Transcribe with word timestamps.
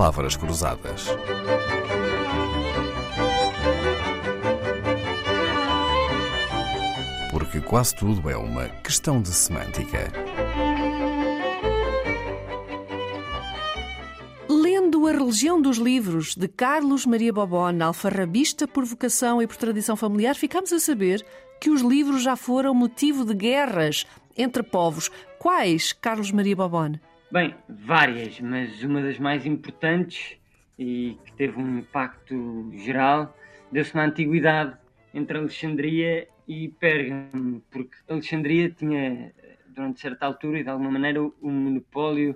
Palavras 0.00 0.34
Cruzadas. 0.34 1.08
Porque 7.30 7.60
quase 7.60 7.94
tudo 7.94 8.30
é 8.30 8.34
uma 8.34 8.66
questão 8.82 9.20
de 9.20 9.28
semântica. 9.28 10.10
Lendo 14.48 15.06
A 15.06 15.12
Religião 15.12 15.60
dos 15.60 15.76
Livros, 15.76 16.34
de 16.34 16.48
Carlos 16.48 17.04
Maria 17.04 17.30
Bobon, 17.30 17.82
alfarrabista 17.82 18.66
por 18.66 18.86
vocação 18.86 19.42
e 19.42 19.46
por 19.46 19.58
tradição 19.58 19.96
familiar, 19.96 20.34
ficamos 20.34 20.72
a 20.72 20.80
saber 20.80 21.22
que 21.60 21.68
os 21.68 21.82
livros 21.82 22.22
já 22.22 22.36
foram 22.36 22.72
motivo 22.72 23.22
de 23.22 23.34
guerras 23.34 24.06
entre 24.34 24.62
povos. 24.62 25.10
Quais, 25.38 25.92
Carlos 25.92 26.32
Maria 26.32 26.56
Bobon? 26.56 26.94
Bem, 27.32 27.54
várias, 27.68 28.40
mas 28.40 28.82
uma 28.82 29.00
das 29.00 29.16
mais 29.18 29.46
importantes 29.46 30.36
e 30.76 31.16
que 31.24 31.32
teve 31.34 31.56
um 31.60 31.78
impacto 31.78 32.72
geral 32.74 33.36
deu-se 33.70 33.94
na 33.94 34.06
Antiguidade 34.06 34.76
entre 35.14 35.38
Alexandria 35.38 36.26
e 36.48 36.68
Pérgamo, 36.68 37.62
porque 37.70 37.96
Alexandria 38.08 38.68
tinha, 38.70 39.32
durante 39.68 40.00
certa 40.00 40.26
altura 40.26 40.58
e 40.58 40.64
de 40.64 40.70
alguma 40.70 40.90
maneira, 40.90 41.22
o 41.22 41.50
monopólio 41.50 42.34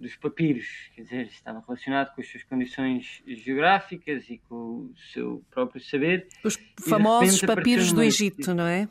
dos 0.00 0.16
papiros, 0.16 0.90
quer 0.96 1.02
dizer, 1.02 1.26
estava 1.26 1.62
relacionado 1.64 2.12
com 2.12 2.20
as 2.20 2.28
suas 2.28 2.42
condições 2.42 3.22
geográficas 3.26 4.28
e 4.28 4.38
com 4.48 4.90
o 4.90 4.94
seu 5.12 5.44
próprio 5.52 5.80
saber. 5.80 6.26
Os 6.42 6.58
famosos 6.80 7.40
papiros 7.42 7.92
do 7.92 8.02
Egito, 8.02 8.52
não 8.52 8.66
é? 8.66 8.88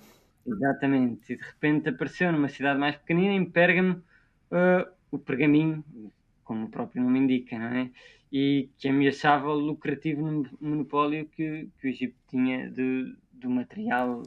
Exatamente, 0.48 1.34
e 1.34 1.36
de 1.36 1.44
repente 1.44 1.90
apareceu 1.90 2.32
numa 2.32 2.48
cidade 2.48 2.80
mais 2.80 2.96
pequenina, 2.96 3.34
em 3.34 3.44
Pérgamo, 3.44 4.02
uh, 4.52 4.95
o 5.16 5.20
pergaminho, 5.20 5.84
como 6.44 6.66
o 6.66 6.70
próprio 6.70 7.04
nome 7.04 7.20
indica, 7.20 7.58
não 7.58 7.68
é? 7.68 7.90
E 8.32 8.70
que 8.78 8.88
ameaçava 8.88 9.50
o 9.50 9.60
lucrativo 9.60 10.46
monopólio 10.60 11.26
que, 11.28 11.70
que 11.80 11.88
o 11.88 11.90
Egito 11.90 12.16
tinha 12.30 12.70
de, 12.70 13.16
do 13.32 13.50
material 13.50 14.24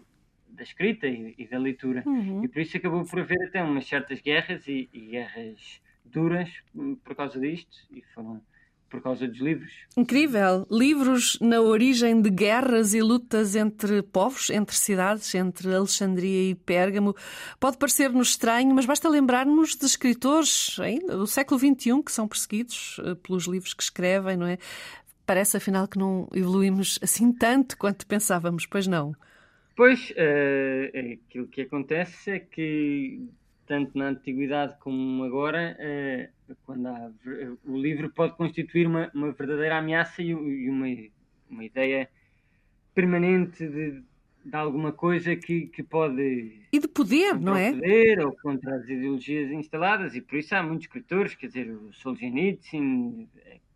da 0.49 0.63
escrita 0.63 1.07
e, 1.07 1.35
e 1.39 1.47
da 1.47 1.59
leitura. 1.59 2.03
Uhum. 2.07 2.45
E 2.45 2.49
por 2.49 2.61
isso 2.61 2.77
acabou 2.77 3.05
por 3.05 3.21
haver 3.21 3.41
até 3.47 3.63
umas 3.63 3.87
certas 3.87 4.21
guerras 4.21 4.67
e, 4.67 4.89
e 4.93 5.01
guerras 5.01 5.81
duras 6.05 6.51
por 7.05 7.15
causa 7.15 7.39
disto, 7.39 7.77
e 7.91 8.03
foram 8.15 8.41
por 8.89 9.03
causa 9.03 9.27
dos 9.27 9.39
livros. 9.39 9.71
Incrível! 9.97 10.67
Livros 10.71 11.39
na 11.41 11.61
origem 11.61 12.21
de 12.21 12.31
guerras 12.31 12.95
e 12.95 13.03
lutas 13.03 13.55
entre 13.55 14.03
povos, 14.03 14.51
entre 14.51 14.75
cidades, 14.75 15.35
entre 15.35 15.75
Alexandria 15.75 16.51
e 16.51 16.55
Pérgamo. 16.55 17.15
Pode 17.61 17.77
parecer-nos 17.77 18.31
estranho, 18.31 18.75
mas 18.75 18.87
basta 18.87 19.09
lembrar-nos 19.09 19.77
de 19.77 19.85
escritores 19.85 20.79
ainda 20.81 21.17
do 21.17 21.27
século 21.27 21.59
XXI 21.59 22.03
que 22.03 22.13
são 22.13 22.27
perseguidos 22.27 23.01
eh, 23.05 23.15
pelos 23.15 23.45
livros 23.45 23.75
que 23.75 23.83
escrevem, 23.83 24.37
não 24.37 24.47
é? 24.47 24.59
Parece 25.27 25.59
afinal 25.59 25.87
que 25.87 25.99
não 25.99 26.29
evoluímos 26.33 26.99
assim 27.03 27.33
tanto 27.33 27.77
quanto 27.77 28.07
pensávamos, 28.07 28.65
pois 28.65 28.87
não? 28.87 29.15
Pois, 29.77 30.11
uh, 30.11 31.13
aquilo 31.29 31.47
que 31.47 31.61
acontece 31.61 32.31
é 32.33 32.39
que 32.41 33.29
tanto 33.69 33.97
na 33.97 34.09
antiguidade 34.09 34.77
como 34.81 35.23
agora, 35.23 35.77
eh, 35.79 36.31
quando 36.65 36.87
há, 36.89 37.11
o 37.65 37.77
livro 37.77 38.11
pode 38.11 38.35
constituir 38.35 38.87
uma, 38.87 39.11
uma 39.15 39.31
verdadeira 39.33 39.77
ameaça 39.77 40.23
e, 40.23 40.31
e 40.31 40.71
uma, 40.71 40.87
uma 41.51 41.65
ideia 41.65 42.09
permanente 42.95 43.69
de, 43.69 44.03
de 44.45 44.57
alguma 44.57 44.91
coisa 44.91 45.37
que, 45.37 45.67
que 45.67 45.83
pode. 45.83 46.63
E 46.73 46.79
de 46.81 46.89
poder, 46.89 47.39
não 47.39 47.55
é? 47.55 47.73
Poder 47.73 48.25
ou 48.25 48.33
contra 48.33 48.77
as 48.77 48.85
ideologias 48.89 49.53
instaladas, 49.53 50.17
e 50.17 50.23
por 50.23 50.39
isso 50.39 50.55
há 50.55 50.63
muitos 50.63 50.87
escritores, 50.87 51.35
quer 51.35 51.49
dizer, 51.49 51.71
o 51.71 51.93
Solzhenitsyn, 51.93 53.29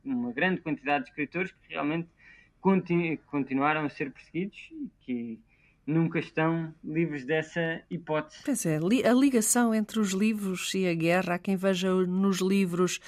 uma 0.03 0.33
grande 0.33 0.63
quantidade 0.63 1.05
de 1.05 1.11
escritores 1.11 1.53
que 1.53 1.75
realmente 1.75 2.09
continu, 2.61 3.19
continuaram 3.27 3.85
a 3.85 3.91
ser 3.91 4.11
perseguidos 4.11 4.71
e 4.73 4.91
que 5.01 5.39
nunca 5.87 6.19
estão 6.19 6.73
livres 6.83 7.25
dessa 7.25 7.83
hipótese. 7.91 8.43
Pois 8.45 8.65
é, 8.67 8.77
a 8.77 9.13
ligação 9.13 9.75
entre 9.75 9.99
os 9.99 10.11
livros 10.13 10.73
e 10.75 10.87
a 10.87 10.95
guerra, 10.95 11.35
há 11.35 11.39
quem 11.39 11.57
veja 11.57 11.93
nos 11.93 12.39
livros 12.41 13.01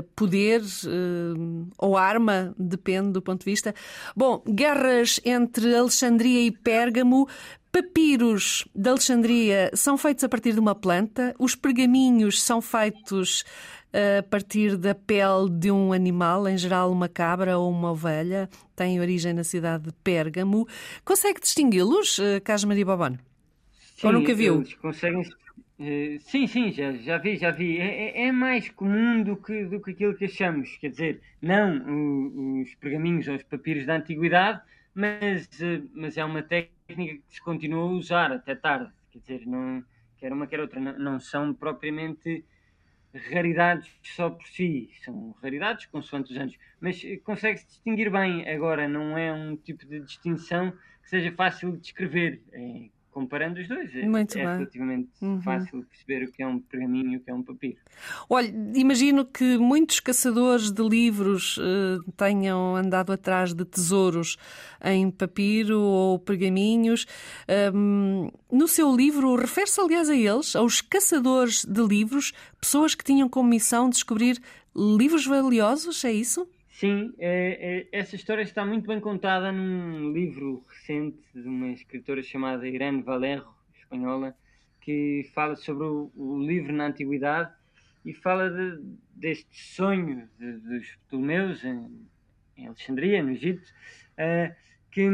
poder 0.00 0.62
eh, 0.62 1.68
ou 1.78 1.96
arma, 1.96 2.54
depende 2.58 3.12
do 3.12 3.20
ponto 3.20 3.40
de 3.40 3.50
vista. 3.50 3.74
Bom, 4.16 4.42
guerras 4.46 5.20
entre 5.24 5.74
Alexandria 5.74 6.46
e 6.46 6.50
Pérgamo. 6.50 7.28
Papiros 7.70 8.68
de 8.74 8.90
Alexandria 8.90 9.70
são 9.74 9.96
feitos 9.96 10.22
a 10.24 10.28
partir 10.28 10.52
de 10.52 10.60
uma 10.60 10.74
planta, 10.74 11.34
os 11.38 11.54
pergaminhos 11.54 12.42
são 12.42 12.60
feitos 12.60 13.44
a 13.92 14.22
partir 14.22 14.76
da 14.76 14.94
pele 14.94 15.50
de 15.50 15.70
um 15.70 15.92
animal, 15.92 16.48
em 16.48 16.56
geral 16.56 16.90
uma 16.90 17.08
cabra 17.08 17.58
ou 17.58 17.70
uma 17.70 17.92
ovelha, 17.92 18.48
tem 18.74 19.00
origem 19.00 19.32
na 19.32 19.44
cidade 19.44 19.84
de 19.84 19.92
Pérgamo. 20.04 20.66
Consegue 21.04 21.40
distingui-los, 21.40 22.18
eh, 22.18 22.84
Bobano? 22.84 23.18
Sim, 23.96 24.06
ou 24.06 24.12
nunca 24.12 24.34
viu? 24.34 24.64
conseguem 24.80 25.22
Uh, 25.82 26.20
sim, 26.20 26.46
sim, 26.46 26.70
já, 26.70 26.92
já 26.92 27.18
vi, 27.18 27.36
já 27.36 27.50
vi. 27.50 27.78
É, 27.80 28.22
é, 28.22 28.26
é, 28.28 28.32
mais 28.32 28.68
comum 28.68 29.20
do 29.24 29.36
que, 29.36 29.64
do 29.64 29.82
que 29.82 29.90
aquilo 29.90 30.14
que 30.14 30.26
achamos. 30.26 30.76
Quer 30.76 30.90
dizer, 30.90 31.20
não 31.40 31.76
o, 31.78 32.62
os 32.62 32.72
pergaminhos 32.76 33.26
ou 33.26 33.34
os 33.34 33.42
papiros 33.42 33.84
da 33.84 33.96
antiguidade, 33.96 34.62
mas, 34.94 35.46
uh, 35.60 35.90
mas 35.92 36.16
é 36.16 36.24
uma 36.24 36.40
técnica 36.40 37.16
que 37.26 37.34
se 37.34 37.42
continua 37.42 37.82
a 37.82 37.92
usar 37.94 38.30
até 38.30 38.54
tarde. 38.54 38.92
Quer 39.10 39.18
dizer, 39.18 39.46
não, 39.46 39.84
quer 40.18 40.32
uma 40.32 40.46
quer 40.46 40.60
outra, 40.60 40.78
não, 40.78 40.96
não 40.98 41.20
são 41.20 41.52
propriamente 41.52 42.44
raridades 43.32 43.90
só 44.04 44.30
por 44.30 44.46
si, 44.46 44.88
são 45.04 45.34
raridades 45.42 45.86
consoante 45.86 46.32
os 46.32 46.38
anos, 46.38 46.56
mas 46.80 47.02
eh, 47.04 47.16
consegue-se 47.16 47.66
distinguir 47.66 48.08
bem. 48.08 48.48
Agora, 48.48 48.88
não 48.88 49.18
é 49.18 49.32
um 49.32 49.56
tipo 49.56 49.84
de 49.84 49.98
distinção 50.00 50.70
que 51.02 51.10
seja 51.10 51.32
fácil 51.32 51.72
de 51.72 51.78
descrever. 51.78 52.40
É, 52.52 52.88
comparando 53.12 53.60
os 53.60 53.68
dois, 53.68 53.94
é, 53.94 54.06
Muito 54.08 54.36
é 54.38 54.44
bem. 54.44 54.54
relativamente 54.54 55.10
uhum. 55.20 55.40
fácil 55.42 55.84
perceber 55.84 56.24
o 56.24 56.32
que 56.32 56.42
é 56.42 56.46
um 56.46 56.58
pergaminho 56.58 57.12
e 57.12 57.16
o 57.18 57.20
que 57.20 57.30
é 57.30 57.34
um 57.34 57.42
papiro. 57.42 57.76
Olha, 58.28 58.52
imagino 58.74 59.24
que 59.24 59.58
muitos 59.58 60.00
caçadores 60.00 60.70
de 60.70 60.82
livros 60.82 61.58
uh, 61.58 62.12
tenham 62.16 62.74
andado 62.74 63.12
atrás 63.12 63.52
de 63.52 63.64
tesouros 63.64 64.36
em 64.82 65.10
papiro 65.10 65.78
ou 65.80 66.18
pergaminhos. 66.18 67.06
Um, 67.74 68.30
no 68.50 68.66
seu 68.66 68.94
livro, 68.96 69.36
refere-se, 69.36 69.80
aliás, 69.80 70.08
a 70.08 70.16
eles, 70.16 70.56
aos 70.56 70.80
caçadores 70.80 71.64
de 71.64 71.82
livros, 71.82 72.32
pessoas 72.60 72.94
que 72.94 73.04
tinham 73.04 73.28
como 73.28 73.48
missão 73.48 73.90
descobrir 73.90 74.40
livros 74.74 75.26
valiosos, 75.26 76.02
é 76.04 76.12
isso? 76.12 76.48
Sim, 76.72 77.12
é, 77.18 77.86
é, 77.92 77.98
essa 77.98 78.16
história 78.16 78.40
está 78.40 78.64
muito 78.64 78.86
bem 78.86 78.98
contada 78.98 79.52
num 79.52 80.10
livro 80.10 80.64
recente 80.66 81.22
de 81.34 81.46
uma 81.46 81.68
escritora 81.68 82.22
chamada 82.22 82.66
Irene 82.66 83.02
Valerro, 83.02 83.54
espanhola, 83.74 84.34
que 84.80 85.30
fala 85.34 85.54
sobre 85.54 85.84
o, 85.84 86.10
o 86.16 86.38
livro 86.38 86.72
na 86.72 86.86
Antiguidade 86.86 87.52
e 88.06 88.14
fala 88.14 88.50
de, 88.50 88.82
deste 89.14 89.54
sonho 89.54 90.26
de, 90.38 90.52
dos 90.60 90.96
Ptolomeus 91.06 91.62
em, 91.62 92.08
em, 92.56 92.66
Alexandria, 92.66 93.22
no 93.22 93.32
Egito, 93.32 93.68
uh, 94.18 94.52
que 94.90 95.06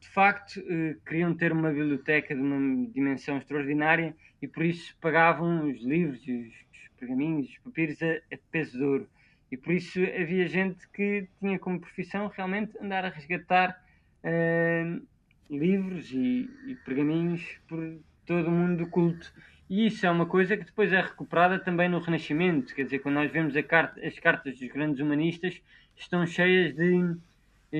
de 0.00 0.08
facto 0.08 0.60
uh, 0.60 1.00
queriam 1.04 1.34
ter 1.34 1.50
uma 1.50 1.70
biblioteca 1.70 2.34
de 2.36 2.40
uma 2.40 2.86
dimensão 2.86 3.36
extraordinária 3.36 4.16
e 4.40 4.46
por 4.46 4.64
isso 4.64 4.96
pagavam 5.00 5.68
os 5.68 5.82
livros, 5.82 6.20
os, 6.20 6.28
os 6.28 6.88
pergaminhos, 6.96 7.48
os 7.48 7.58
papiros 7.58 8.00
a, 8.00 8.12
a 8.32 8.38
peso 8.52 8.78
de 8.78 8.84
ouro. 8.84 9.17
E 9.50 9.56
por 9.56 9.72
isso 9.72 9.98
havia 10.02 10.46
gente 10.46 10.86
que 10.88 11.26
tinha 11.40 11.58
como 11.58 11.80
profissão 11.80 12.28
realmente 12.28 12.76
andar 12.80 13.04
a 13.04 13.08
resgatar 13.08 13.82
uh, 14.22 15.02
livros 15.50 16.10
e, 16.12 16.48
e, 16.66 16.74
pergaminhos 16.84 17.42
por 17.66 17.98
todo 18.26 18.48
o 18.48 18.50
mundo 18.50 18.84
do 18.84 18.90
culto. 18.90 19.32
E 19.70 19.86
isso 19.86 20.06
é 20.06 20.10
uma 20.10 20.26
coisa 20.26 20.56
que 20.56 20.64
depois 20.64 20.92
é 20.92 21.00
recuperada 21.00 21.58
também 21.58 21.88
no 21.88 21.98
Renascimento. 21.98 22.74
Quer 22.74 22.84
dizer, 22.84 22.98
quando 23.00 23.16
nós 23.16 23.30
vemos 23.30 23.54
carta, 23.66 24.00
as 24.06 24.18
cartas 24.18 24.58
dos 24.58 24.68
grandes 24.68 25.00
humanistas, 25.00 25.62
estão 25.96 26.26
cheias 26.26 26.74
de 26.74 27.16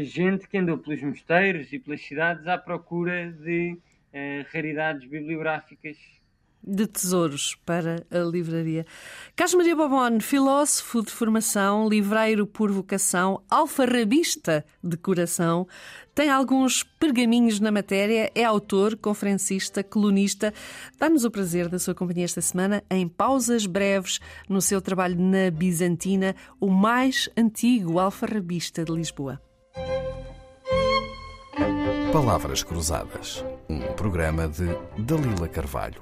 gente 0.05 0.49
que 0.49 0.59
andou 0.59 0.79
pelos 0.79 1.03
mosteiros 1.03 1.73
e 1.73 1.79
pelas 1.79 2.00
cidades 2.03 2.47
à 2.47 2.59
procura 2.59 3.31
de 3.31 3.73
uh, 3.73 4.47
raridades 4.53 5.09
bibliográficas 5.09 5.97
de 6.62 6.87
tesouros 6.87 7.56
para 7.64 8.05
a 8.10 8.19
livraria. 8.19 8.84
Carlos 9.34 9.55
Maria 9.55 9.76
Bobon, 9.76 10.20
filósofo 10.20 11.02
de 11.02 11.10
formação, 11.10 11.88
livreiro 11.88 12.46
por 12.46 12.70
vocação, 12.70 13.43
alfarrabista 13.49 14.64
de 14.82 14.96
coração, 14.96 15.66
tem 16.14 16.31
alguns 16.31 16.82
pergaminhos 16.82 17.60
na 17.60 17.70
matéria, 17.70 18.31
é 18.34 18.43
autor, 18.43 18.96
conferencista, 18.96 19.84
colunista. 19.84 20.52
Dá-nos 20.99 21.25
o 21.25 21.31
prazer 21.31 21.69
da 21.69 21.78
sua 21.78 21.94
companhia 21.94 22.25
esta 22.25 22.40
semana 22.40 22.82
em 22.90 23.06
pausas 23.06 23.66
breves 23.66 24.19
no 24.49 24.60
seu 24.60 24.81
trabalho 24.81 25.16
na 25.16 25.50
Bizantina, 25.50 26.34
o 26.60 26.69
mais 26.69 27.28
antigo 27.37 28.00
alfarrabista 28.00 28.84
de 28.84 28.93
Lisboa. 28.93 29.40
Palavras 32.12 32.62
Cruzadas, 32.64 33.44
um 33.69 33.81
programa 33.93 34.49
de 34.49 34.66
Dalila 34.99 35.46
Carvalho. 35.46 36.00